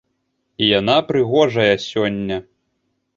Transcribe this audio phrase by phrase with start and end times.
[0.61, 2.37] І яна прыгожая сёння!